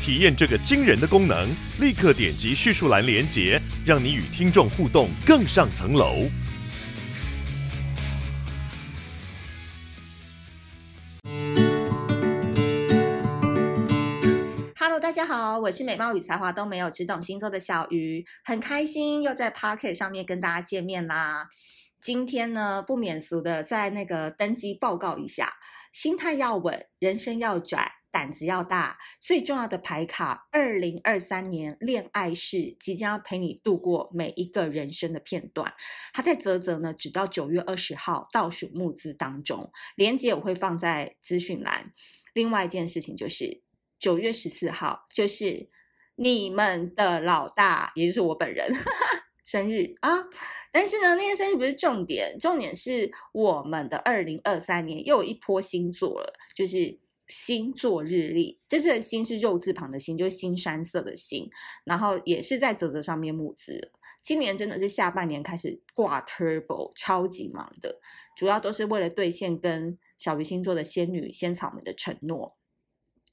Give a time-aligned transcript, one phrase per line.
[0.00, 1.48] 体验这个惊人的功能，
[1.80, 6.26] 立刻点击叙述栏连接，让你与听众互动更上层楼。
[15.00, 21.48] 大家好，我是美貌与才华都没有，只懂星座的小鱼，很开心又在 Pocket 上面跟大家见面啦。
[22.00, 25.54] 今天呢，不免俗的在那个登机报告一下，
[25.92, 28.98] 心态要稳，人生要拽，胆子要大。
[29.20, 35.72] 最重要的牌卡，二零二三年恋爱是即将要陪你度过每一个人生的片段。
[36.12, 41.92] 它在泽泽呢，直到九月二十号倒数募资当中，链接我会放在资讯栏。
[42.34, 43.62] 另外一件事情就是。
[44.00, 45.68] 九月十四号就是
[46.14, 48.72] 你们的老大，也就是我本人
[49.44, 50.22] 生日啊！
[50.70, 56.96] 但是呢，那天生日不是重点，重点是我们的二零二三年又有一波星座了，就是
[57.28, 58.60] 星座日历。
[58.66, 61.48] 这次的“星”是肉字旁的“星”，就是新山色的“星”，
[61.84, 63.92] 然后也是在泽泽上面募资。
[64.22, 68.00] 今年真的是下半年开始挂 Turbo，超级忙的，
[68.36, 72.58] 主要都是为了兑现跟小鱼星座的仙女仙草们的承诺。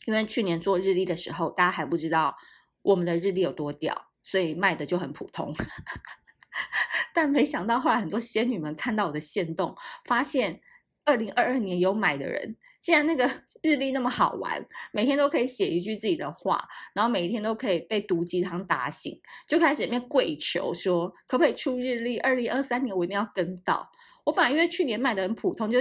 [0.06, 2.38] 因为去年做日历的时候，大家还不知道
[2.82, 5.54] 我们的日历有多屌，所以卖的就很普通。
[7.14, 10.62] 但没想到后来很多仙女们看到我的线动，发现
[11.04, 13.28] 二零二二年有买的人，既然那个
[13.64, 22.20] 日历那么好玩，每天都可以写一句自己的话，然后每一天都可以被毒鸡汤打醒，就开始里面跪求说，可不可以出日历？
[22.20, 23.90] 二零二三年我一定要跟到。
[24.24, 25.80] 我本来因为去年卖的很普通，就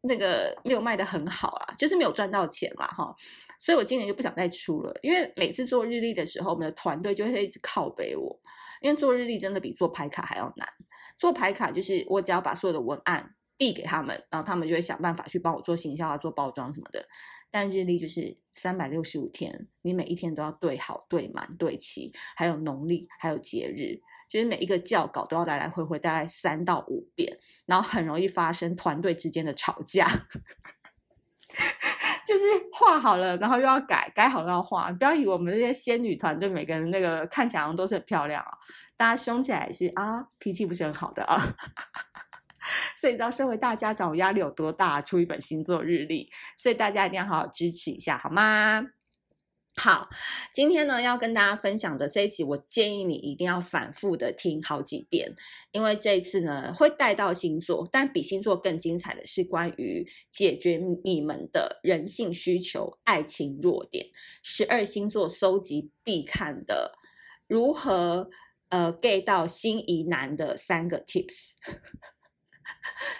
[0.00, 3.14] 那个没有卖的很好啊，就是没有赚到钱嘛，哈。
[3.60, 8.36] 所以我今年就不想再出了，因为每次做日历的时候，我们的团队就会一直靠背我，
[8.80, 10.68] 因为做日历真的比做牌卡还要难。
[11.16, 17.06] 做牌卡就是我只要把所有的文案递给他们，然后他们就会想办法去帮我做行销啊、做包装什么的。
[17.48, 30.08] 但日历就是三百六十五天，你每一天都要对好、对满、对齐，还有农历，还有节日，就是每一个校稿都要来来回回大概三到五遍，然后很容易发生团队之间的吵架。
[32.26, 32.40] 就是
[32.72, 34.90] 画好了，然后又要改，改好了要画。
[34.92, 38.58] 不要以为我们这些仙女团队每个人那个看起来都是很漂亮啊，
[38.96, 41.38] 大家凶起来是啊，脾气不是很好的啊。
[42.96, 45.02] 所以你知道身为大家长，我压力有多大？
[45.02, 48.86] 出一本星座日历，所以大家一定要好好支持一下，好吗？
[49.74, 50.10] 好，
[50.52, 55.34] 今天呢要跟大家分享的这一集，我建议你一定要反复的听好几遍，
[55.72, 64.06] 因为这一次呢会带到星座，但比星座更精彩的是关于解决你们的人性需求、爱情弱点，
[64.42, 66.92] 十二星座搜集必看的
[67.48, 68.28] 如何
[68.68, 71.52] 呃 get 到心仪男的三个 tips。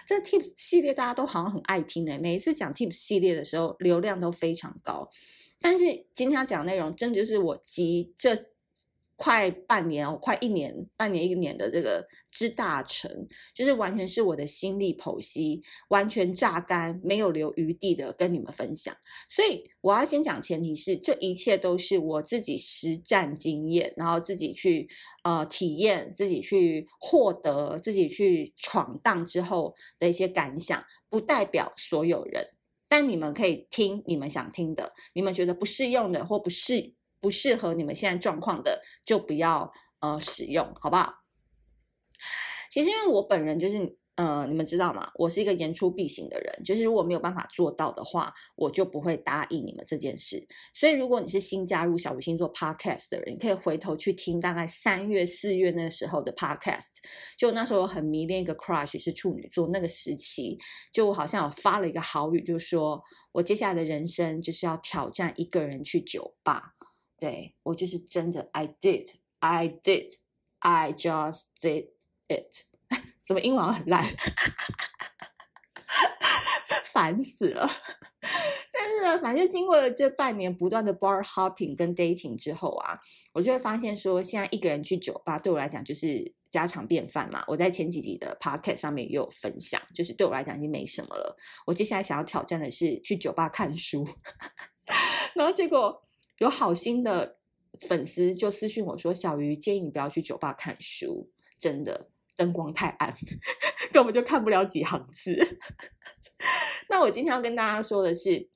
[0.07, 5.09] 这 tips 系列大家都好像很爱听诶，每一次讲 tips 系列的时候，流量都非常高。
[5.61, 8.35] 但是今天要讲的内容，真的就是我集这
[9.15, 13.09] 快半年哦，快一年、半年、一年的这个之大成，
[13.53, 18.95] 就是完全是我的心力剖析，完全榨干，没有留余地的跟你们分享。
[19.29, 24.89] 所以我要先讲前提是，这一切都是我自己实战经验，然后自己去
[25.23, 32.45] 呃体验，自己去获得，自己去闯荡之后的一些感想，不代表所有人。
[32.89, 36.93] 但你们可以听你们想听的，你们觉得不适用的或不适
[37.23, 41.11] 不适合你们现在状况的，就不要呃使用，好不好？
[42.69, 43.97] 其实因为我本人就是。
[44.15, 45.09] 呃，你们知道吗？
[45.15, 50.47] 我是一个言出必行的人，就是如果没有办法做到的话，我就不会答应你们这件事。
[50.71, 57.01] 所以，如果你是新加入小鱼星座 Podcast 的人，你可以回头去听大概三月、四月那时候的 Podcast。
[57.35, 60.59] 就那时候我很迷恋一个 crush 是处女座，那个时期
[60.91, 66.75] 就好像有发了一个好语，就说我接下来的人生就是要挑战一个人去酒吧。
[67.23, 71.91] 对，我就是真的，I did，I did，I just did
[72.27, 72.65] it。
[73.25, 74.03] 怎么英文很烂，
[76.91, 77.69] 烦死了。
[78.73, 82.99] 但是呢，反正经过了这半年不断的 bar hopping 跟 dating 之后啊，
[83.31, 87.41] 我就会发现说，现在一个人去酒吧对我来讲就是家常便饭嘛。
[87.47, 91.37] 我在前几集的 podcast 上面也有分享，就是对我来讲已经没什么了。
[91.65, 94.05] 我接下来想要挑战的是去酒吧看书，
[95.33, 96.03] 然后结果
[96.39, 97.37] 有好心的
[97.79, 103.15] 粉丝就私信我说：“小鱼建议你不要去酒吧看书，真的灯光太暗，
[103.93, 105.59] 根本就看不了几行字。
[106.89, 108.49] ”那我今天要跟大家说的是，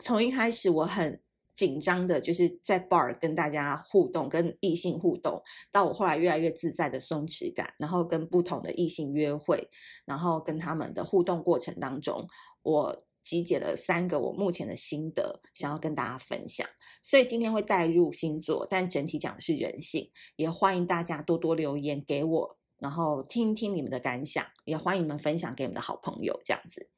[0.00, 1.22] 从一开始我很
[1.54, 9.68] 紧张的，就是在 bar 跟大家互动，跟异性互动，到我后来越来越自在的松弛感，然后跟不同的异性约会，
[10.04, 12.26] 然后跟他们的互动过程当中，
[12.62, 13.05] 我。
[13.26, 16.64] 集结了三个我目前的心得，想要跟大家分享。
[17.02, 20.08] 所以今天会带入星座，但整体讲的是人性。
[20.36, 26.40] 也欢迎大家多多留言给我，然后听听你们的感想，也欢迎你们分享给你们的好朋友。
[26.44, 26.88] 这样子，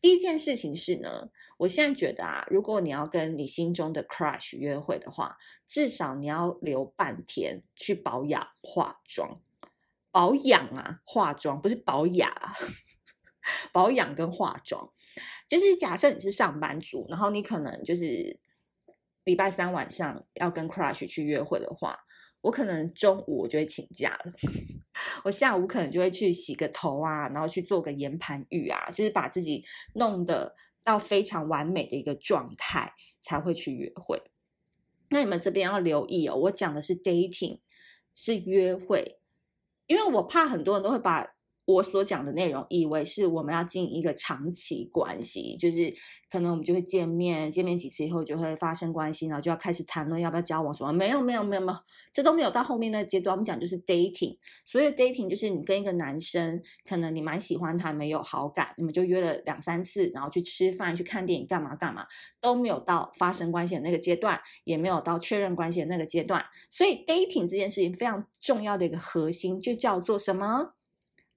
[0.00, 1.28] 第一件事情是呢，
[1.58, 5.36] 我现在觉得啊，如果你要跟你心中的 crush 约会的话，
[5.66, 9.42] 至少你要留半天去保养化妆，
[10.10, 12.32] 保养啊，化妆不是保养，
[13.72, 14.90] 保养跟化妆。
[15.48, 18.38] 就是假设你是上班族，然后你可能就是
[19.24, 21.98] 礼拜三晚上要跟 crush 去约会的话，
[22.40, 24.32] 我可能中午我就会请假了，
[25.24, 29.64] 我下午可能就会去洗个头啊，然后去做个颜盘浴啊，就是把自己
[29.94, 30.54] 弄得
[30.84, 34.22] 到非常完美的一个状态才会去约会。
[35.10, 37.60] 那你们这边要留意哦，我讲的是 dating，
[38.12, 39.18] 是约会，
[39.86, 41.35] 因为我怕很多人都会把。
[41.66, 45.92] 我所讲的内容，以为是我们要进一个长期关系，就是
[46.30, 50.92] 可能我们就会见面，见面几次以后就会发生关系，然后就要开始谈论要不要交往什么。
[50.92, 51.78] 没有，没有，没有，没有，
[52.12, 53.34] 这都没有到后面那个阶段。
[53.34, 62.06] 我们讲就是 dating，所以 dating 就是你跟一个男生，可能你蛮喜欢他，没有好感，你们就约了两三次，然后去吃饭、去看电影、干嘛干嘛，
[62.40, 66.44] 都没有到发生关系的那个阶段，也没有到确认关系的那个阶段。
[66.70, 70.75] 所以 dating 这件事情非常重要的一个核心，就叫做什么？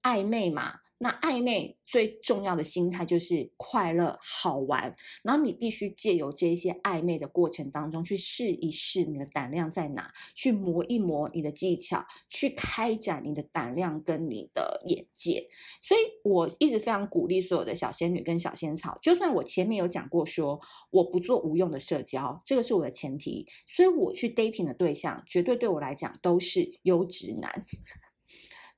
[0.01, 15.47] 暧昧嘛，那暧昧最重要的心态就是快乐好玩，然后你必须借由这些暧昧的过程当中去试一试你的胆量在哪，去磨一磨你的技巧，去开展你的胆量跟你的眼界。
[15.81, 20.59] 所以我一直非常鼓励所有的小仙女跟小仙草，就算我前面有讲过说
[20.91, 27.65] 我不做无用的社交，这个是我的前提，所以我去 dating 的对象绝对对我来讲都是优质男。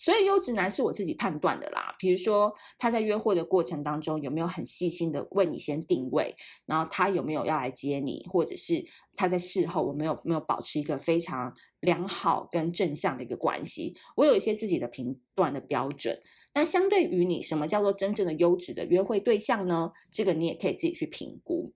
[0.04, 8.84] 所以优质男是我自己判断的啦，比如说他在约会的过程当中有没有很细心的为你先定位，然后他有没有要来接你，或者是
[9.16, 16.20] 他在事后我没有没有保持一个非常良好跟正向的一个关系，我有一些自己的评断的标准。
[16.56, 19.92] 那相对于你，什么叫做真正的优质的约会对象呢？
[20.10, 21.72] 这个你也可以自己去评估。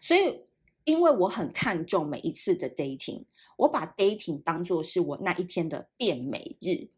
[0.00, 0.44] 所以。
[0.84, 3.24] 因为我很看重每一次的 dating，
[3.56, 6.88] 我把 dating 当作是我那一天的变美日。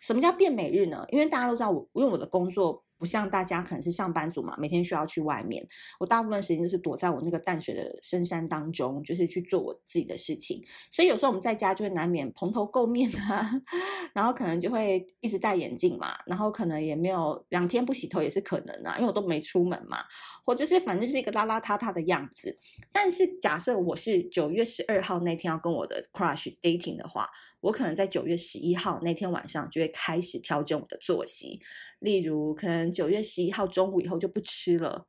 [0.00, 1.04] 什么叫变美日呢？
[1.10, 2.84] 因为大家都知道我，因为我的工作。
[3.00, 5.66] 不像大家可能是上班族嘛，每天需要去外面。
[5.98, 10.62] 我大部分时间就是躲在我那个淡水的深山当中，就是去做我自己的事情。
[10.92, 13.50] 所以有时候我们在家就会难免蓬头垢面啊，
[14.12, 20.04] 然后可能就会一直戴眼镜嘛，然后可能也没有两天不洗头也是可能啊，因为我都没出门嘛，
[20.44, 22.58] 或者是反正是一个邋邋遢遢的样子。
[22.92, 27.26] 但是假设我是九月十二号那天要跟我的 crush dating 的话，
[27.60, 31.60] 我可能在九月十一号那天晚上就会开始调整我的作息。
[32.00, 35.06] 例如，可能九月十一号中午以后就不吃了，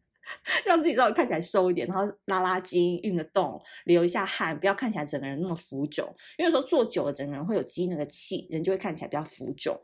[0.64, 6.14] 让自己稍微看起来瘦一点，然后拉拉筋、运个动、流一下汗，不要看起来整个人那么浮肿。
[6.38, 9.78] 因为说坐久了，整个人会有积那个气，人就会看起来比较浮肿。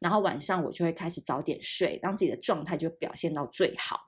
[0.00, 3.98] 然后晚上我就会开始早点睡，让自己的状态就表现到最好。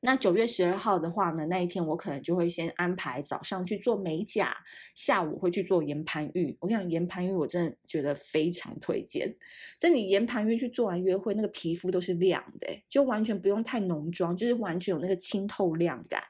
[0.00, 4.56] 那九月十二号的话呢，那一天我可能就会先安排早上去做美甲，
[4.94, 6.56] 下午会去做颜盘浴。
[6.60, 9.36] 我跟你讲，颜盘浴我真的觉得非常推荐。
[9.76, 16.22] 在你颜盘浴去做完约会，那个皮肤都是亮的，就完全不用太浓妆，就是完全有那个清透亮感。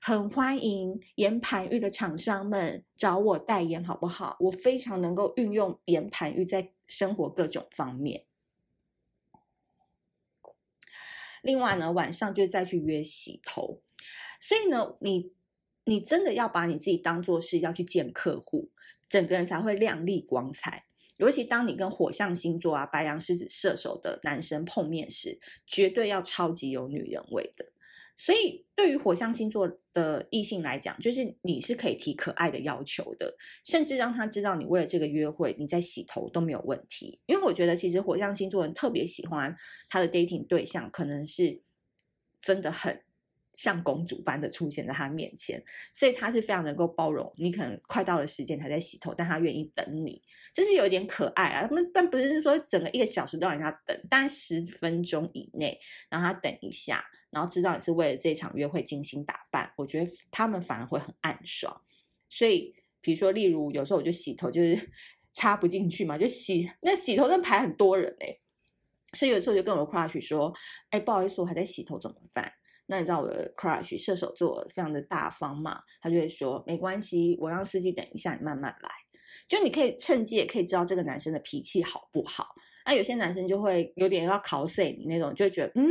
[0.00, 4.36] 很欢迎颜盘浴的厂商们找我代言，好不好？
[4.38, 8.27] 我非常能够运用颜盘浴在生活各种方面。
[11.48, 13.80] 另外呢，晚上就再去约洗头，
[14.38, 15.32] 所以呢，你
[15.84, 18.70] 你真的要把你自己当做是要去见客户，
[19.08, 20.84] 整个人才会亮丽光彩。
[21.16, 27.72] 尤其当你跟火象星座啊、白羊、狮子、射手的男生碰面时，绝对要超级有女人味的。
[28.20, 33.32] 所以，对于火象星座的异性来讲，就是你是可以提可爱的要求的，
[33.64, 37.20] 甚至让他知道你为了这个约会你在洗头都没有问题。
[37.26, 39.54] 因为我觉得，其实火象星座人特别喜欢
[39.88, 41.62] 他的 dating 对象，可能是
[42.42, 43.00] 真的很
[43.54, 47.52] 像公主般的出现在他面前，所以他是非常能够包容你。
[47.52, 50.20] 可能快到了时间才在洗头，但他愿意等你，
[50.52, 51.68] 这是有一点可爱啊。
[51.68, 55.78] 他们但不是说整个一个小时都让人家等，但十分钟以内
[56.10, 57.04] 让他等一下。
[57.30, 61.82] 然后知道你是为了这场约会精心打扮，我觉得他们反而会很暗爽。
[62.28, 64.90] 所以比如说，例如有时候我就洗头就是
[65.32, 68.38] 插不进去嘛，就洗那洗头那排很多人哎、
[69.16, 70.52] 所以有时候就跟我 crush 说，
[70.90, 72.52] 哎，不好意思，我还在洗头怎么办？
[72.86, 78.90] 那你知道我的 crush 射手座非常的大方嘛，他就会说没关系，我让司机等一下，你慢慢来。
[79.46, 82.48] 就你可以趁机也可以知道这个男生的脾气好不好。
[82.84, 85.88] 那有些男生就会有点要考碎你那种，就会觉得嗯，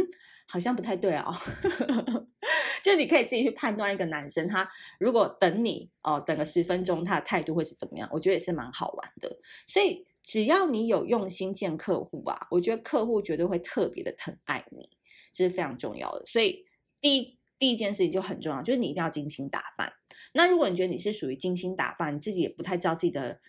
[0.47, 1.33] 好像不太对哦。
[2.83, 8.07] 就你可以自己去判断一个男生，他如果等你哦，等个十分钟，他的态度会是怎么样？
[8.13, 9.37] 我觉得也是蛮好玩的。
[9.65, 14.89] 所以只要你有用心见客户啊，我觉得客户绝对会特别的疼爱你，
[15.33, 16.25] 这是非常重要的。
[16.25, 16.65] 所以
[17.01, 19.91] 第一第一件事情就很重要，就是你一定要精心打扮。
[20.33, 23.41] 那如果你觉得你是属于精心打扮，你自己也不太知道自己的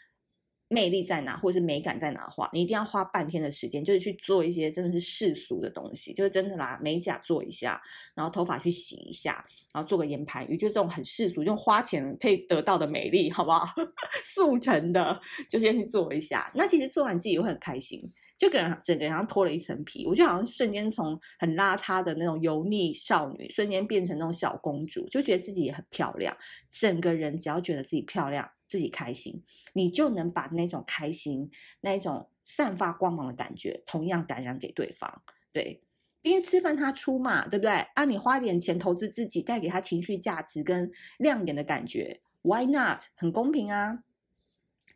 [0.68, 7.80] 魅力在哪，或者是美感在哪的话，你一定要花半天的时间，就是去做一些真的是世俗的东西，就是真的啦，美甲做一下，
[8.14, 13.66] 然后头发去洗一下，然后做个眼盘鱼，就这种很世俗，用花钱可以得到的美丽，好不好？
[14.24, 16.50] 速成的，就先去做一下。
[16.54, 18.00] 那其实做完自己会很开心。
[18.36, 26.36] 就给人整个人像脱了一层皮，我就好像瞬间从很邋遢的那种油腻少女，瞬间变成那种小公主，就觉得自己也很漂亮。
[26.70, 35.22] 整个人只要觉得自己漂亮、自己开心，你就能把那种开心、那一种散发光芒的感觉，同样感染给对方。
[35.52, 35.82] 对，
[36.22, 37.72] 因为吃饭他出嘛，对不对？
[37.72, 43.04] 啊，你花点钱投资自己，带给他情绪价值跟亮眼的感觉，Why not？
[43.14, 44.04] 很公平啊。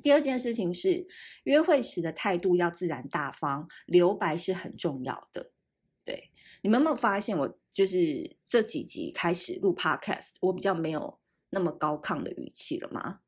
[0.03, 1.07] 第二件事情是，
[1.45, 5.53] 约会时的态度要自然大方，留白是很重要的。
[6.05, 6.31] 对，
[6.63, 11.19] 你们有没有发现，我就是这几集开始录 podcast，我比较没有
[11.51, 13.21] 那么高亢的语气了吗？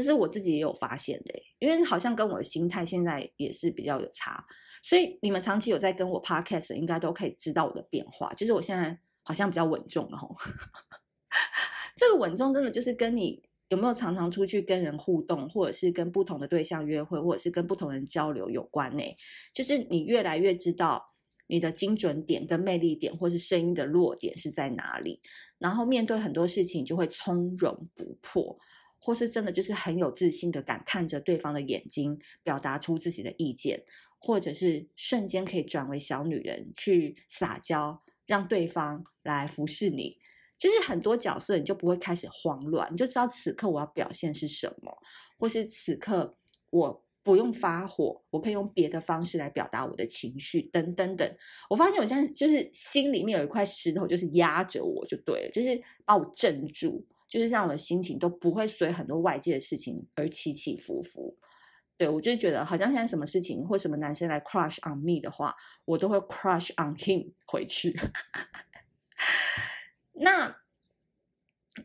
[0.00, 4.44] 这是我自己也有发现的，因为好像跟我的心态现在也是比较有差。
[4.82, 10.36] 所以你们长期有在跟我 podcast，应该都可以知道我的变化，就是我现在好像比较稳重了吼。
[11.96, 13.42] 这个稳重真的就是跟你。
[13.70, 19.04] 有没有常常出去跟人互动，或者是跟不同的对象约会，或者是跟不同人交流有关呢？
[19.52, 21.04] 就是你越来越知道
[21.46, 25.20] 你的精准点跟魅力点，或是声音的弱点是在哪里，
[25.58, 28.58] 然后面对很多事情就会从容不迫，
[28.98, 33.82] 或是真的就是很有自信的敢看着对方的眼睛，表达出自己的意见，
[34.18, 40.18] 或者是瞬间可以转为小女人去撒娇，让对方来服侍你。
[40.58, 44.92] 就是很多角色，你就不会开始慌乱，你就知道此刻我要表现是什么，
[45.38, 46.36] 或是此刻
[46.70, 51.36] 我不用发火，我可以用别的方式来表达我的情绪，等等等。
[51.70, 61.36] 我发现我现在就是心里面有一块石头，就是压着我就对了，就是把我镇住，就是让我的心情都不会随很多外界的事情而起起伏伏。
[61.96, 65.54] 对，我就是觉得好像现在什么事情或什么男生来 crush on me 的话，
[65.84, 67.98] 我都会 crush on him 回去。
[70.14, 70.56] 那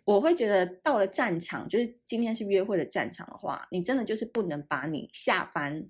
[0.05, 5.87] 我会觉得到了战场，就是今天是约会的战场的话，你真的就是不能把你下班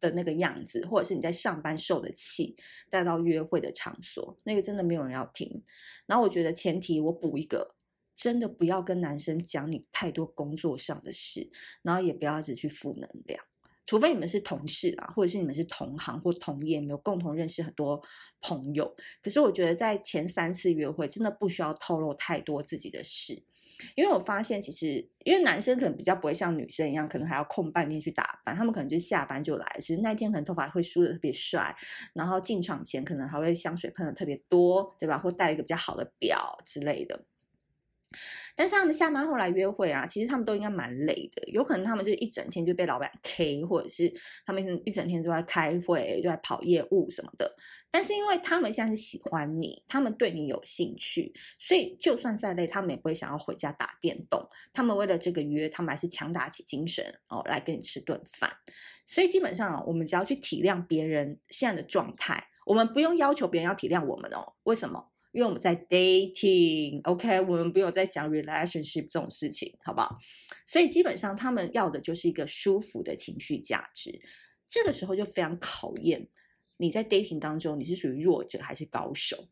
[0.00, 2.56] 的那个样子，或者是你在上班受的气
[2.90, 5.64] 带到约会的场所，那个真的没有人要听。
[6.06, 7.74] 然后我觉得前提我补一个，
[8.22, 11.50] 真的不要跟男生讲你太多工作上的事，
[11.82, 13.42] 然后也不要只去负能量。
[13.84, 18.00] 除非你们是同事啊，或者是你们是同行或同业，没有共同认识很多
[18.40, 18.94] 朋友。
[19.20, 23.42] 可是我觉得在前三次约会，真的不需要透露太多自己的事，
[23.96, 29.78] 因为我发现其实，因为男生可能比较不会像女生一样，可能还要空半天去打扮，他们可能就下班就来。
[29.80, 31.74] 其实那天可能头发会梳的特别帅，
[32.14, 35.18] 然后进场前可能还会香水喷的特别多，对吧？
[35.18, 37.26] 或戴一个比较好的表之类的。
[38.54, 44.12] 但是他们下班后来约会啊，其实他们都应该蛮累的，有可能他们就一整天就被老板 K，或者是
[44.46, 47.54] 他们一整天都在开会，都在跑业务什么的。
[47.90, 54.48] 但是因为他们现在是喜欢你，他们对你有兴趣，所以就算再累，他们也不会想要回家打电动。
[54.72, 58.50] 他们为了这个约，他们还是强打起精神哦，来跟你吃顿饭。
[59.04, 64.54] 所以基本上啊，我们只要去体谅别人现在的状态，我们不用要求别人要体谅我们哦。
[64.62, 65.11] 为什么？
[65.32, 70.18] 因为我们在 dating，OK，我们不用再讲 relationship 这种事情，好不好？
[70.66, 74.20] 所以基本上他们要的就是一个舒服的情绪价值。
[74.68, 76.28] 这个时候就非常考验
[76.76, 79.48] 你在 dating 当中，你是属于弱者还是高手？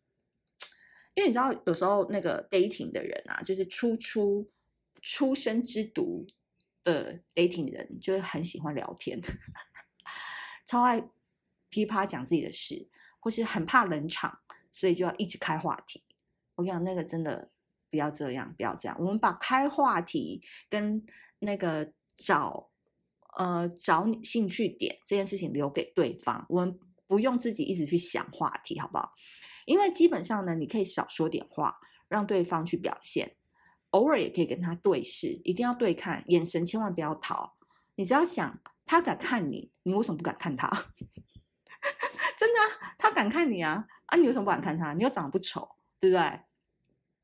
[1.14, 4.50] 因为你知道，有时候那个 dating 的人啊，就是初出
[5.00, 6.26] 初生之犊
[6.84, 9.20] 的 dating 人，就是很喜欢聊天，
[10.66, 11.08] 超爱
[11.68, 14.40] 噼啪讲自己的事，或是很怕冷场。
[14.72, 16.02] 所以就要一直开话题，
[16.54, 17.50] 我跟你讲，那个真的
[17.90, 18.96] 不要这样，不要这样。
[18.98, 21.04] 我们把开话题跟
[21.38, 22.70] 那个找
[23.36, 29.12] 呃找你兴趣点这件事情留给对方，我们不用自己一直去想话题，好不好？
[29.66, 33.36] 因为基本上呢，你可以少说点话，让对方去表现。
[33.90, 37.56] 偶尔也可以跟他对视，一定要对看，眼神千万不要逃。
[37.96, 40.68] 你只要想，他敢看你，你为什么不敢看他？
[42.38, 42.60] 真的，
[42.98, 44.92] 他敢看你啊，啊，你为什么不敢看他？
[44.92, 46.40] 你又长得不丑，对不对？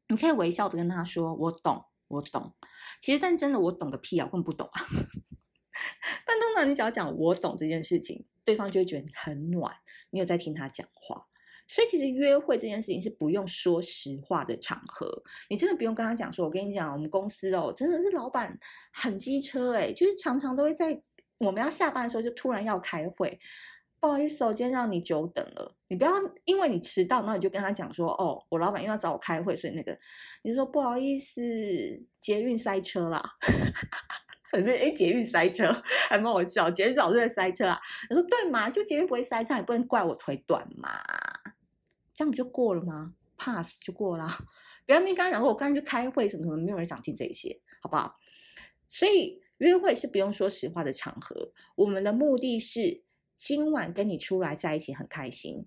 [0.08, 2.54] 你可以微笑的跟他说：“我懂，我懂。”
[3.02, 4.80] 其实，但真的我懂个屁啊，我根本不懂啊。
[6.24, 9.74] 但通常你只要讲我懂这件事情，对方就会觉得你很暖，
[10.10, 11.26] 你有在听他讲话。
[11.68, 18.56] 所以其实约会这件事情是不用说实话的场合，你真的不用跟他讲说，我跟你讲，我们公司哦，真的是老板
[18.92, 21.02] 很机车诶，就是常常都会在
[21.38, 23.40] 我们要下班的时候就突然要开会，
[23.98, 25.74] 不好意思哦，今天让你久等了。
[25.88, 26.12] 你不要
[26.44, 29.98] 因为你迟到，然后你就跟他讲说，哦，我老板又要找我开会，所以那个
[30.42, 31.40] 你说不好意思，
[32.20, 33.22] 捷运塞车啦。
[34.50, 35.66] 反正哎，捷运塞车
[36.08, 37.80] 还蛮好笑，捷运早就在塞车啊。
[38.08, 38.70] 你说对吗？
[38.70, 40.88] 就捷运不会塞车，也不能怪我腿短嘛。
[42.14, 44.28] 这样不就过了吗？Pass 就过了。
[44.86, 48.16] 不要跟刚刚讲说，我刚才去开会什么什么，没有人想听这些，好不好？
[48.88, 51.52] 所以约会是不用说实话的场合。
[51.74, 53.02] 我们的目的是
[53.36, 55.66] 今晚跟你出来在一起很开心，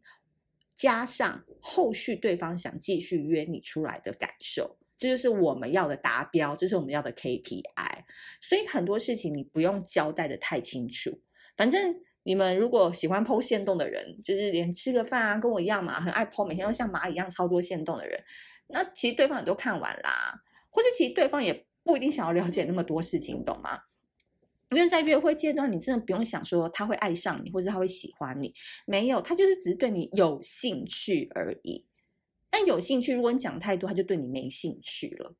[0.75, 8.03] 加上后续对方想继续约你出来的感受，这就是我们要的达标，这是我们要的 KPI。
[8.41, 11.21] 所以很多事情你不用交代的太清楚，
[11.55, 12.01] 反正。
[12.23, 18.21] 你们如果喜欢 po 限动的人，就是连吃个饭啊，跟我一样嘛，很爱 po，每天都像蚂蚁一样超多线动的人，
[18.67, 20.35] 那其实对方也都看完啦，
[20.69, 23.79] 或者其实对方也不一定想要了解那么多事情，懂吗？
[24.71, 28.53] 因为在约会阶段，你真的不用想说他会爱上你，或者他会喜欢你，
[28.85, 31.85] 没有，他就是只是对你有兴趣而已。
[32.49, 35.35] 但有兴趣，如果你讲太多，他就对你没兴趣了。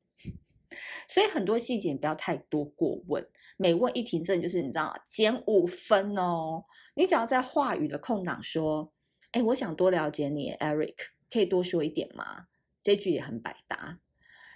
[1.08, 3.26] 所以很多细节不要太多过问。
[3.56, 6.64] 每问一题，真的就是你知道减五分哦。
[6.94, 8.92] 你只要在话语的空档说
[9.32, 10.94] ：“哎，我想多了解你，Eric，
[11.30, 12.46] 可以多说一点吗？”
[12.82, 13.98] 这句也很百搭。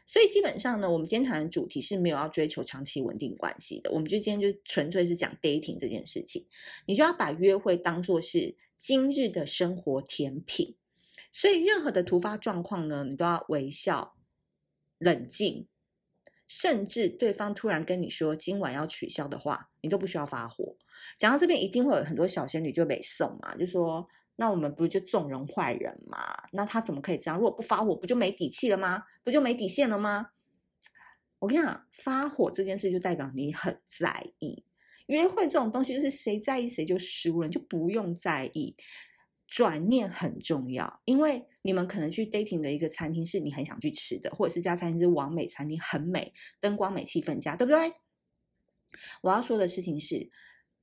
[0.06, 3.90] 所以基本上呢，我们今天谈的主题是没有要追求长期稳定关系的。
[3.90, 6.46] 我们就今天就纯粹是讲 dating 这件事情。
[6.86, 10.76] 你就要把约会当作是今日的生活甜品。
[11.30, 14.14] 所以任何的突发状况呢，你都要微笑、
[14.98, 15.66] 冷静。
[16.46, 20.76] 甚至对方突然跟你说今晚要取消的话，你都不需要发火。
[21.18, 26.18] 讲到这边，一定会有很多小仙女就北宋嘛，就说那我们不就纵容坏人嘛？
[26.52, 27.36] 那他怎么可以这样？
[27.36, 29.04] 如果不发火，不就没底气了吗？
[29.22, 30.30] 不就没底线了吗？
[31.38, 34.64] 我跟你讲，发火这件事就代表你很在意。
[35.06, 38.76] 约会这种东西就是谁在意谁就输了，就不用在意。
[39.46, 47.92] 转念很重要，因为你们可能去 dating 的一个餐厅是你很想去吃的，或者是这家餐厅是完美餐厅，很美，灯光美，气氛佳，对不对？
[49.22, 50.28] 我要说的事情是，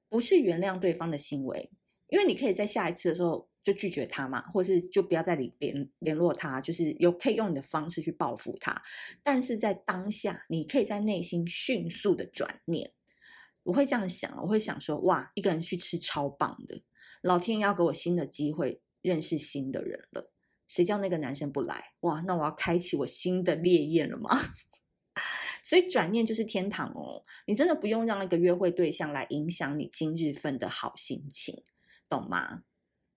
[0.08, 1.72] 不是原谅对方的行为，
[2.12, 8.82] 因为你可以在下一次的时候就拒绝他嘛，或是就不要再联联联络他，就是有可以用你的方式去报复他，
[9.24, 12.91] 但是在当下，你可以在内心迅速的转念。
[13.63, 16.82] 我会这样想，我会想说，哇，一个人去吃超棒的。
[17.21, 20.34] 老天要给我新的机会认识新的人了，
[20.67, 21.93] 谁叫那个男生不来？
[22.02, 24.30] 哇，那我要开启我新的烈焰了吗？
[25.63, 31.62] 所以转念就是天堂哦，你真的不用让一个约会对象来影响你今日份的好心情，
[32.12, 32.63] 懂吗？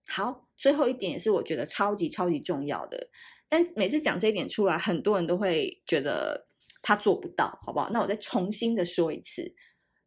[0.07, 3.09] 好，最后一点也是我觉得超级超级重要的，
[3.49, 6.47] 但每次讲这一点出来，很多人都会觉得
[6.81, 7.89] 他做不到，好不好？
[7.91, 9.53] 那我再重新的说一次，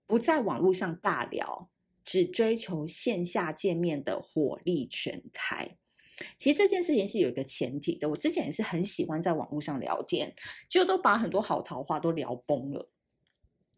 [0.07, 1.70] 不在网络上大聊。
[2.05, 5.77] 只追求线下见面的火力全开，
[6.38, 8.09] 其实这件事情是有一个前提的。
[8.09, 10.35] 我之前也是很喜欢在网络上聊天，
[10.70, 12.90] 就都把很多好桃花都聊崩了。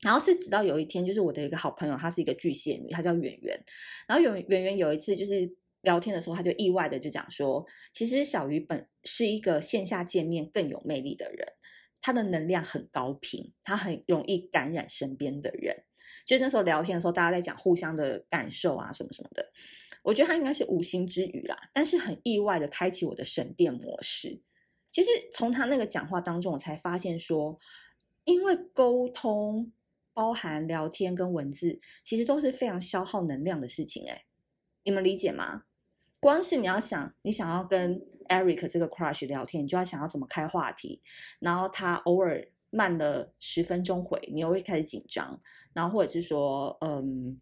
[0.03, 3.65] 然后是直到有一天，就是我的一个好朋友，她是一个巨蟹女，她叫圆圆。
[4.09, 5.51] 然后圆圆圆有一次就是
[5.83, 11.47] 聊天的时候，她就意外的就讲说，其实小鱼本是一个线下见面更有魅力的人，
[12.01, 15.85] 她的能量很高频，她很容易感染身边的人。
[16.27, 19.51] 就那时候聊天的时候，大家在讲互相的感受啊，什么什么的。
[20.03, 24.41] 我觉得他应该是无心之语啦，但是很意外的开启我的省电模式。
[24.91, 27.59] 其实从他那个讲话当中，我才发现说，
[28.25, 29.71] 因为沟通
[30.21, 34.05] 包含聊天跟文字，其实都是非常消耗能量的事情。
[34.07, 34.27] 诶，
[34.85, 35.63] 你们理解吗？
[36.21, 41.01] 光是你要想，你想要跟 Eric 这个 crush 聊天，你就要想要怎么开话题，
[41.39, 42.47] 然后他偶尔。
[42.73, 45.41] 慢了十分钟回，你又会开始紧张，
[45.73, 47.37] 然后或者是说，嗯，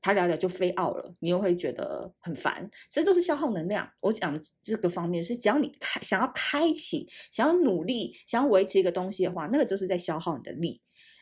[0.00, 3.90] 他聊聊就飞奥了，你又会觉得很烦，这都是消耗能量。
[3.98, 10.80] 我讲这个方面是，只要你开想要开启，想要努力，想要维持一个东西的话，那个就是在消耗你的力。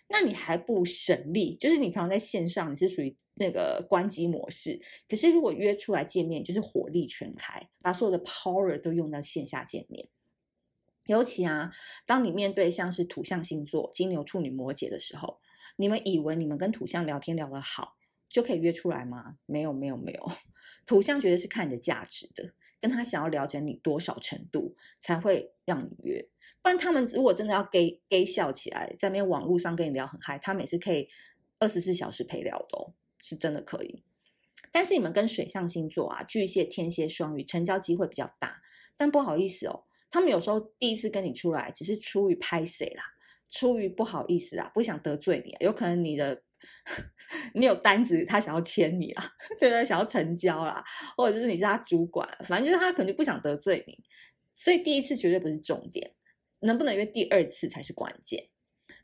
[0.09, 10.09] 那你还不省力，就是你平常在线上你是属于那个关机模式，可是如果约出来见面，就是火力全开，把所有的 power 都用到线下见面。
[11.07, 11.71] 尤其啊，
[12.05, 15.41] 当你面对像是土象星座金牛、处女、摩羯的时候，
[15.77, 17.97] 你们以为你们跟土象聊天聊得好
[18.29, 19.39] 就可以约出来吗？
[19.47, 20.33] 没有，没有，没有。
[20.85, 26.29] 土象绝对是看你的价值的，跟他想要了解你多少程度才会让你约。
[26.61, 31.09] 不然他们如果真的要给给笑起来，在那边网络上跟你聊很嗨，他们也是可以
[31.59, 34.03] 二十四小时陪聊的哦，是真的可以。
[34.71, 38.61] 但是你们跟水象星座啊，巨蟹、天蝎、双鱼，成交机会比较大，
[38.97, 39.85] 但不好意思哦。
[40.11, 43.03] 他们有时候第一次跟你出来，只是出于拍谢啦，
[43.51, 46.43] 出于不好意思啊，不想得罪你啊，有可能你的
[47.55, 49.85] 你有单子，他想要签你啊，对不对？
[49.85, 50.85] 想要成交啦，
[51.17, 53.99] 或者就是你是他主管，反正就是他可能就不想得罪你，
[54.55, 56.15] 所以第一次绝对不是重点，
[56.61, 58.49] 能不能约第二次才是关键。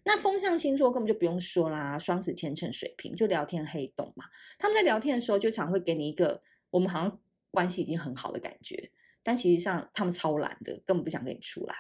[0.05, 4.25] 那风象星座根本就不用说啦，双子、天秤、水瓶就聊天黑洞嘛，
[4.59, 8.91] 他们在聊天的时候就常会给你一个我们好像关系已经很好的感觉。
[9.23, 11.75] 但其实上，他们超懒的，根本不想跟你出来。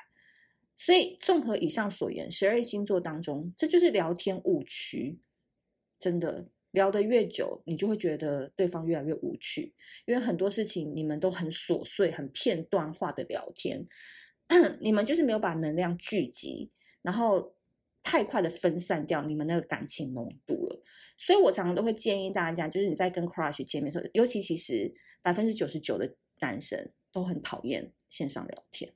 [0.79, 5.21] 所以，综合以上所言，十二星座当中，这就是聊天误区。
[5.99, 9.75] 真的，聊得越久，你就会觉得对方越来越无趣，
[10.07, 13.87] 因为很多事情你们都很琐碎、很片段化的聊天，
[14.81, 16.71] 你们就是没有把能量聚集，
[17.03, 17.55] 然后
[18.03, 20.83] 太快的分散掉你们那个感情浓度了。
[21.17, 26.91] 所以我常常都会建议大家，就是你在跟 crush 见面的时候，尤其其实百分之九十九的男生。
[27.15, 28.93] 都很讨厌线上聊天，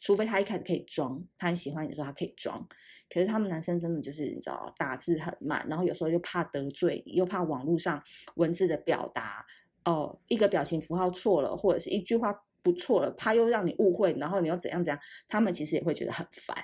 [0.00, 2.66] 除非他一开始可以装，他很喜欢你的时候，他可以装。
[3.12, 8.02] 可是他们男生真的就是你知道，打字很慢，然后有时候又怕得罪你，又怕网络上
[8.36, 9.44] 文字的表达
[9.84, 12.32] 哦，一个表情符号错了，或者是一句话
[12.62, 16.56] 不错了，怕又让你误会，然后你又怎样怎样，他们其实也会觉得很烦。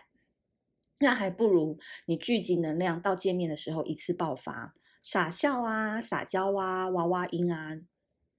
[1.01, 7.77] 那还不如你聚集能量到见面的时候一次爆发，傻笑啊，撒娇啊，娃娃音啊，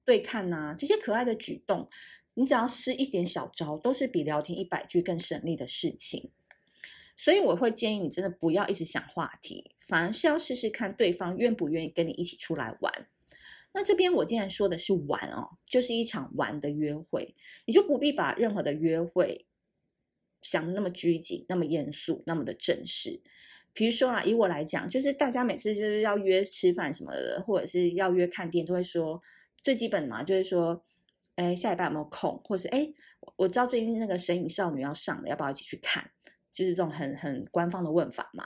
[0.06, 1.90] 对看啊，这些可爱的举动。
[2.38, 6.30] 你只要施一点小招，都是比聊天一百句更省力的事情。
[7.16, 13.08] 所以我会建议你真的不要一直想话题，反而是要试试看对方愿不愿意跟你一起出来玩。
[13.74, 17.34] 那这边我既然说的是玩哦，就是一场玩的约会，
[17.66, 19.48] 你就不必把任何的约会
[20.44, 23.20] 想得那么拘谨、那么严肃、那么的正式。
[23.74, 29.20] 比如说啦，以我来讲，就是大家每次就是要约吃饭什么的，或者是要约看电影，都会说
[29.64, 30.84] 最基本嘛，就是说。
[31.38, 32.42] 哎，下礼拜有没有空？
[32.44, 32.92] 或是哎，
[33.36, 36.12] 我知道最近那个《神隐少女》要上了，要不要一起去看？
[36.52, 38.46] 就是这种很很官方的问法嘛。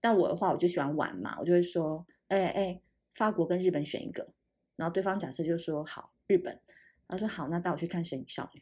[0.00, 4.34] 但我的话，我就喜欢玩嘛，我就会说，哎哎，法国跟日本选一个。
[4.74, 6.52] 然后对方假设就说好，日本。
[7.06, 8.60] 然后说好，那带我去看《神隐少女》。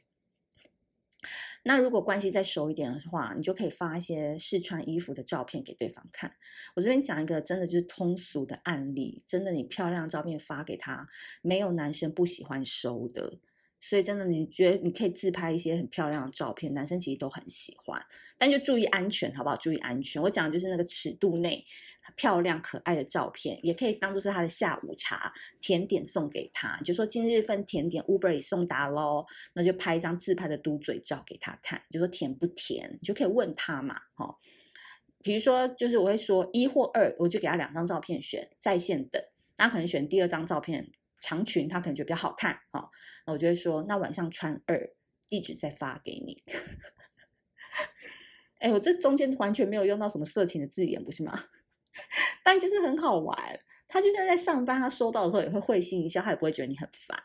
[1.62, 6.34] 那如果关系再熟一点的话，你就可以发一些试穿衣服的照片给对方看。
[6.74, 11.08] 我这边讲一个真的就是通俗的案例，真的，你漂亮照片发给他，
[11.40, 13.38] 没有男生不喜欢收的。
[13.80, 18.00] 所以真的，你觉得你可以自拍一些很漂亮的照片，男生其实都很喜欢，
[18.36, 19.56] 但就注意安全，好不好？
[19.56, 20.20] 注意安全。
[20.20, 21.64] 我讲的就是那个尺度内
[22.16, 26.78] 漂亮可爱的照片，也可以当做是他的下午茶甜点送给他。
[26.84, 34.36] 就说今日份甜点 Uber 也送达喽，那就拍一张自拍的嘟嘴照给他看，就说甜不甜，你就可以问他嘛，哈。
[35.22, 39.22] 比如说，就是我会说一或二，我就给他两张照片选，在线等，
[39.56, 40.90] 他可能选第二张照片。
[41.20, 42.88] 长裙他可能觉得比较好看啊，
[43.26, 44.90] 那我就会说，那晚上穿二，
[45.28, 46.42] 地址再发给你。
[48.59, 51.44] 哎，我这中间完全没有用到什么色情的字眼，不是吗？
[52.44, 57.22] 但就是很好玩，他就算在上班，他收到的时候也会会心一笑，他也不会觉得你很烦。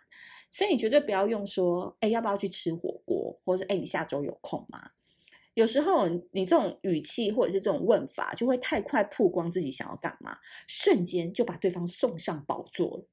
[0.51, 4.91] 所以你绝对不要用说，哎，要不要去吃火锅，或者是哎，你下周有空吗？
[5.53, 13.07] 有时候你这种语气或者是这种问法，就会太快曝光自己想要干嘛，瞬间就把对方送上宝座了。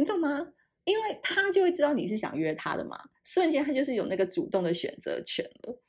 [0.00, 0.52] 你懂吗？
[0.84, 5.80] 因为他就会知道你是想约他的嘛，瞬间他就是有那个主动的选择权了。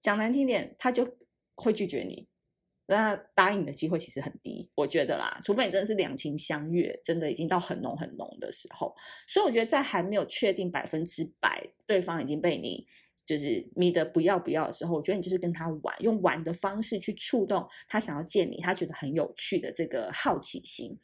[0.00, 1.16] 讲难听点，他就
[1.56, 2.28] 会拒绝你，
[2.86, 5.40] 那答应你的机会其实很低，我觉得啦。
[5.42, 8.94] 除非你真的是两情相悦，真的已经到很浓很浓的时候。
[9.26, 12.86] 所以我觉得在还没有确定百分之百对方已经被你
[13.26, 20.96] 就是迷得不要不要的时候，我觉得你就是跟他玩，用玩的方式去触动他想要见你，他觉得很有趣的这个好奇心。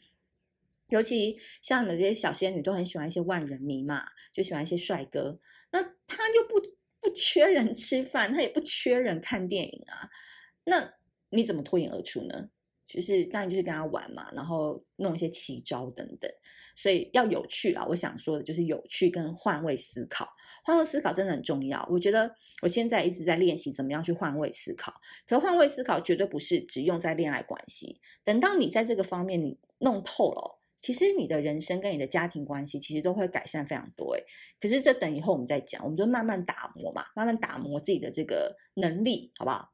[0.95, 5.37] 尤其像你们这些小仙女都很喜欢一些万人迷嘛，就喜欢一些帅哥。
[5.73, 6.55] 那他又不
[7.01, 10.09] 不缺人吃饭，他也不缺人看电影啊。
[10.63, 10.95] 那
[11.31, 12.49] 你怎么脱颖而出呢？
[12.87, 16.31] 就是当然就是跟他玩嘛，然后弄一些奇招等等。
[16.77, 20.29] 所以要有趣啦，我想说的就是有趣跟换位思考。
[20.63, 21.85] 换位思考真的很重要。
[21.91, 24.95] 我觉得我现在一直在练习怎么样去换位思考。
[25.27, 28.01] 可换位思考绝对不是只用在恋爱关系。
[28.23, 30.61] 等到你在这个方面你弄透了。
[30.85, 34.13] 其实你的人生跟你的家庭关系其实都会改善非常多。
[34.13, 34.23] 诶，
[34.61, 39.73] 可是这等以后我们再讲，我们就慢慢打磨嘛，慢慢打磨自己的这个能力，好不好？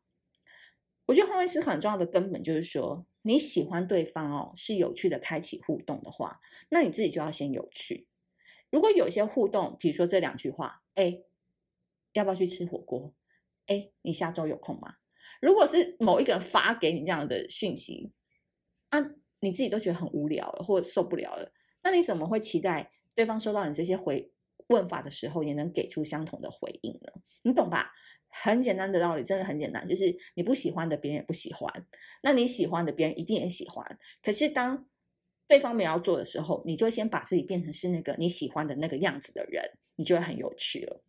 [1.07, 8.07] 我觉得换位思考很重要的根本就是说，你喜欢对方哦，是有趣的开启互动的话，那你自己就要先有趣。
[8.71, 11.23] 如果有一些互动，比如说这两句话，哎，
[12.13, 13.13] 要不要去吃火锅？
[13.67, 14.99] 哎，你下周有空吗？
[15.43, 18.13] 如果是某一个人发给你这样的讯息，
[18.91, 19.01] 啊，
[19.41, 24.33] 你自己都觉得很无聊了，或者受不了了，那你怎么会期待对方收到你这些回
[24.69, 27.13] 问法的时候，也能给出相同的回应呢？
[27.43, 27.93] 你懂吧？
[28.29, 31.69] 很简单的道理，真的很简单，就是你不喜欢的别人也不喜欢，
[32.23, 33.99] 那你喜欢的别人一定也喜欢。
[34.23, 34.87] 可是当
[35.49, 41.03] 对方没有要做的时候，你就先把自己变成是那个你喜欢的那个样子的人，你就会很有趣了。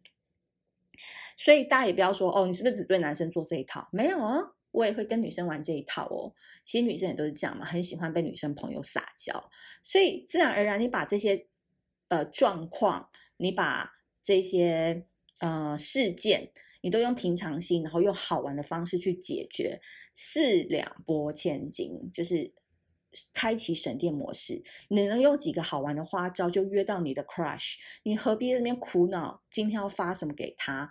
[1.37, 3.87] 所以大家也不要说哦，你是不是只对男生做这一套？
[3.91, 6.33] 没有啊，我也会跟女生玩这一套哦。
[6.65, 9.49] 其实女生也都是这样嘛，很喜欢被女生朋友撒娇。
[9.81, 11.47] 所以自然而然，你把这些
[12.07, 13.91] 呃状况，你把
[14.23, 15.05] 这些
[15.39, 19.81] 呃事件，你都用平常心，然后用好玩的方式去解决，
[20.13, 22.53] 四两拨千斤，就是
[23.33, 24.63] 开启省电模式。
[24.87, 30.89] 你能用几个好玩的花招就约到你的 crush，你何必在那边苦恼今天要发什么给他？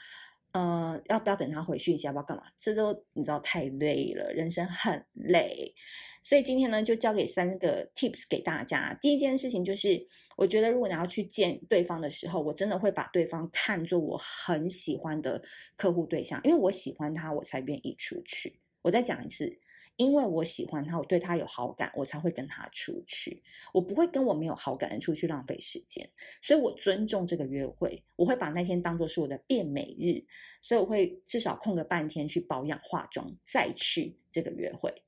[0.52, 2.06] 呃，要不要等他回讯息？
[2.06, 2.42] 要不要干嘛？
[2.58, 5.74] 这都你知道太累了，人生很累。
[6.22, 8.92] 所以今天呢，就交给三个 tips 给大家。
[9.00, 15.42] 第一件事情就是，我觉得如果你要去见对方的时候，我真的会把对方看作我很喜欢的
[15.76, 18.60] 客户对象，因为我喜欢他，我才愿意出去。
[18.82, 19.58] 我再讲一次。
[20.00, 23.42] 因为我喜欢他，我对他有好感，我才会跟他出去。
[23.70, 26.10] 我不会跟我没有好感的人出去浪费时间，
[26.40, 28.02] 所以我尊重这个约会。
[28.16, 30.24] 我会把那天当作是我的变美日，
[30.62, 35.02] 所以我会至少空个半天去保养化妆，再去这个约会。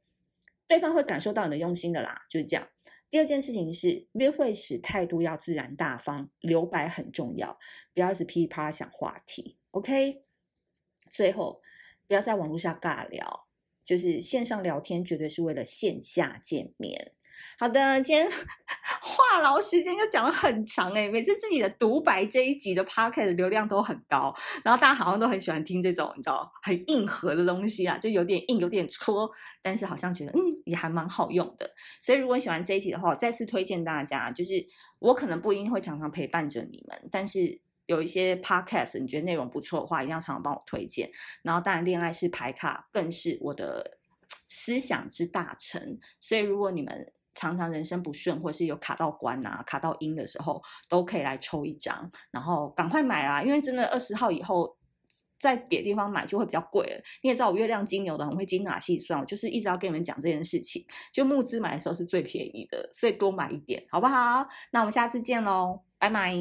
[0.68, 2.68] 对方会感受到你的用心的啦，就是这样。
[3.08, 7.58] 第二件事情是，约会时态度要自然大方，留白很重要，
[7.94, 9.56] 不要一直噼里啪啦想话题。
[9.70, 10.22] OK，
[11.10, 11.62] 最后
[12.06, 13.41] 不要在网络上尬聊。
[13.84, 17.12] 就是线上聊天绝对是为了线下见面。
[17.58, 18.30] 好的，今天
[19.00, 29.28] 话痨时间就讲了很长诶，每次自己的独白这一集的 podcast 流量都很高，然后大家好像都很喜欢听这种你知道很硬核的东西啊，就有点硬有点戳，
[29.62, 31.68] 但是好像觉得嗯也还蛮好用的。
[32.00, 34.52] 所以如果你喜欢这一集的话，我再次推荐大家，就是
[34.98, 37.60] 我可能不一定会常常陪伴着你们，但是。
[37.86, 41.10] 有一些 podcast，你觉得内容不错的话，一定要常常帮我推荐。
[41.42, 43.98] 然后，当然，恋爱是牌卡，更是我的
[44.48, 45.98] 思想之大成。
[46.20, 53.42] 所以，如果你们常常人生不顺，或是有卡到关啊、卡到阴的时候，都可以来抽一张，然后赶快买啊！
[53.42, 54.76] 因为真的二十号以后，
[55.40, 57.02] 在别地方买就会比较贵了。
[57.22, 60.84] 你也知道，我月亮金牛的很会精打细算，我就是一直要跟你们讲这件事情。
[61.10, 64.46] 就募资买的时候是最便宜的，所以多买一点，好不好？
[64.70, 66.32] 那我们下次见喽，拜拜。